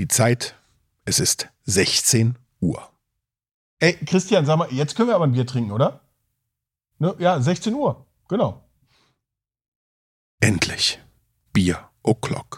Die 0.00 0.08
Zeit, 0.08 0.54
es 1.04 1.20
ist 1.20 1.50
16 1.64 2.38
Uhr. 2.60 2.88
Ey, 3.80 3.92
Christian, 4.06 4.46
sag 4.46 4.56
mal, 4.56 4.72
jetzt 4.72 4.96
können 4.96 5.10
wir 5.10 5.14
aber 5.14 5.26
ein 5.26 5.32
Bier 5.32 5.46
trinken, 5.46 5.72
oder? 5.72 6.00
Ne? 6.98 7.14
Ja, 7.18 7.38
16 7.38 7.74
Uhr. 7.74 8.06
Genau. 8.26 8.64
Endlich. 10.40 10.98
Bier 11.52 11.90
o'clock. 12.02 12.49